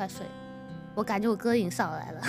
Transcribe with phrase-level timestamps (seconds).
[0.00, 0.24] 快睡。
[0.94, 2.22] 我感觉我歌瘾上来了。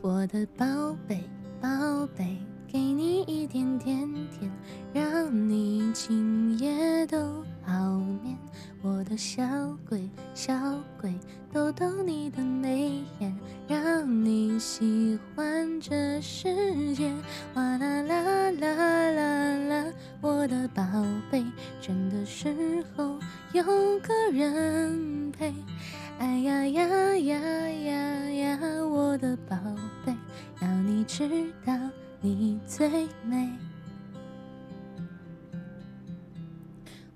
[0.00, 0.64] 我的宝
[1.08, 1.24] 贝，
[1.60, 1.68] 宝
[2.16, 2.38] 贝，
[2.68, 4.48] 给你一点点甜，
[4.94, 8.38] 让你今夜都好眠。
[8.80, 9.42] 我的小
[9.88, 10.54] 鬼，小
[11.00, 11.12] 鬼，
[11.52, 12.40] 逗逗你的
[16.42, 17.08] 世界。
[17.54, 20.82] 哇啦啦啦啦啦，我的宝
[21.30, 21.44] 贝，
[21.80, 23.16] 倦的时候
[23.52, 23.62] 有
[24.00, 25.54] 个人陪。
[26.18, 27.38] 哎呀呀呀
[27.68, 29.56] 呀呀，我的宝
[30.04, 30.12] 贝，
[30.60, 31.28] 要你知
[31.64, 31.72] 道
[32.20, 33.48] 你最美。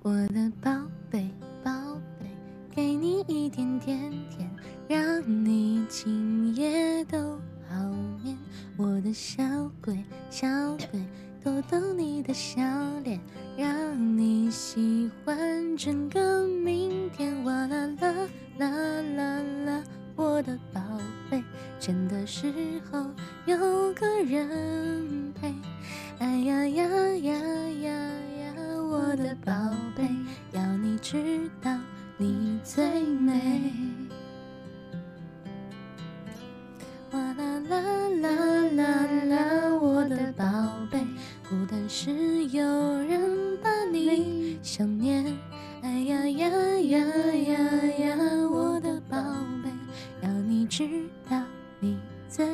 [0.03, 0.71] 我的宝
[1.11, 1.29] 贝，
[1.65, 1.73] 宝
[2.21, 2.29] 贝，
[2.71, 4.49] 给你一点点甜，
[9.07, 9.45] 的小
[9.81, 10.49] 鬼，小
[10.91, 11.01] 鬼，
[11.45, 12.61] 逗逗你的笑
[13.05, 13.21] 脸，
[13.57, 17.45] 让你喜欢整个明天。
[17.45, 18.13] 哇啦啦
[18.59, 18.69] 啦
[19.17, 19.85] 啦啦，
[20.17, 20.81] 我的宝
[21.31, 21.41] 贝，
[21.79, 22.53] 倦的时
[22.91, 23.07] 候
[23.45, 23.57] 有
[23.93, 25.55] 个人陪。
[26.19, 26.85] 哎呀呀
[27.19, 27.93] 呀呀
[28.41, 28.55] 呀，
[28.91, 29.53] 我的宝
[29.97, 30.09] 贝，
[30.51, 31.71] 要你知道
[32.19, 33.73] 你最美。
[44.67, 45.25] 想念。
[45.83, 47.59] 哎呀呀呀呀
[48.01, 48.17] 呀，
[48.51, 49.17] 我的宝
[49.63, 49.71] 贝，
[50.23, 51.41] 要你知道
[51.79, 51.97] 你
[52.29, 52.45] 最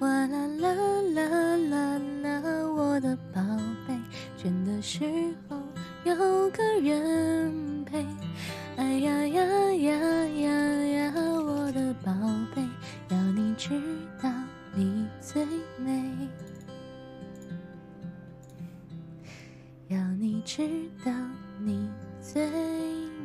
[0.00, 0.72] 哇啦啦
[1.12, 3.40] 啦啦啦，我的宝
[3.84, 3.98] 贝，
[4.40, 5.56] 倦的时候
[6.04, 6.14] 有
[6.50, 8.06] 个人陪。
[8.76, 9.92] 哎呀呀呀
[10.26, 10.50] 呀
[10.86, 12.12] 呀，我的宝
[12.54, 12.62] 贝，
[13.08, 13.70] 要你知
[14.22, 14.30] 道
[14.72, 15.44] 你最
[15.78, 16.28] 美，
[19.88, 20.68] 要你知
[21.04, 21.10] 道
[21.58, 21.88] 你
[22.20, 23.17] 最美。